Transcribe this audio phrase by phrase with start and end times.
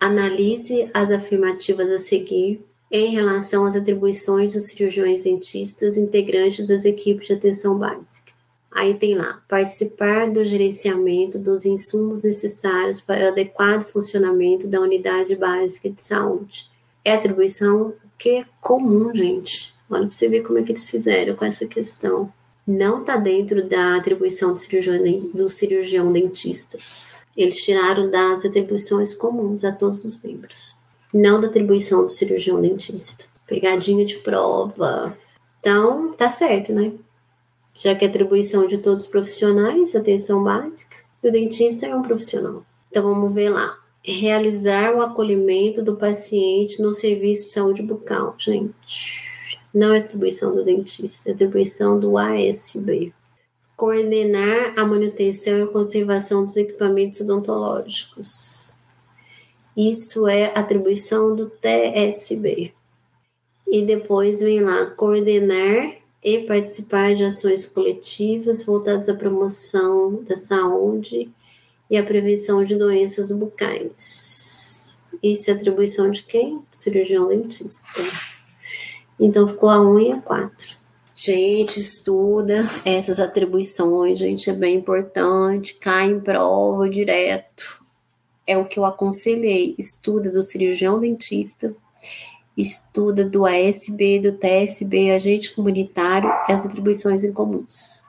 [0.00, 7.26] Analise as afirmativas a seguir em relação às atribuições dos cirurgiões dentistas integrantes das equipes
[7.26, 8.32] de atenção básica.
[8.70, 15.34] Aí tem lá, participar do gerenciamento dos insumos necessários para o adequado funcionamento da unidade
[15.34, 16.70] básica de saúde.
[17.04, 19.74] É atribuição que é comum, gente.
[19.90, 22.32] Olha para você ver como é que eles fizeram com essa questão.
[22.66, 25.02] Não está dentro da atribuição do cirurgião,
[25.32, 26.78] do cirurgião dentista.
[27.38, 30.74] Eles tiraram das atribuições comuns a todos os membros,
[31.14, 33.26] não da atribuição do cirurgião dentista.
[33.46, 35.16] Pegadinha de prova.
[35.60, 36.92] Então, tá certo, né?
[37.76, 42.02] Já que a atribuição de todos os profissionais, atenção básica, e o dentista é um
[42.02, 42.66] profissional.
[42.90, 43.78] Então, vamos ver lá.
[44.02, 49.60] Realizar o acolhimento do paciente no serviço de saúde bucal, gente.
[49.72, 53.14] Não é atribuição do dentista, é atribuição do ASB
[53.78, 58.76] coordenar a manutenção e conservação dos equipamentos odontológicos.
[59.76, 62.74] Isso é atribuição do TSB.
[63.68, 65.94] E depois vem lá coordenar
[66.24, 71.30] e participar de ações coletivas voltadas à promoção da saúde
[71.88, 75.00] e à prevenção de doenças bucais.
[75.22, 76.60] Isso é atribuição de quem?
[76.68, 78.02] Cirurgião dentista.
[79.20, 80.77] Então ficou a 1 e a 4.
[81.20, 87.82] Gente, estuda essas atribuições, gente, é bem importante, cai em prova direto.
[88.46, 89.74] É o que eu aconselhei.
[89.76, 91.74] Estuda do cirurgião dentista,
[92.56, 98.04] estuda do ASB, do TSB, agente comunitário, as atribuições incomuns.